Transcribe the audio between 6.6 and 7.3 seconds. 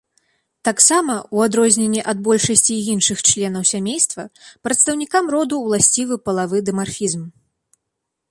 дымарфізм.